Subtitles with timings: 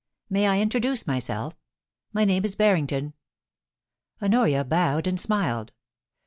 [0.31, 1.55] May I introduce myself?
[2.11, 3.13] My name is Banington.*
[4.19, 5.73] Honoria bowed and smiled.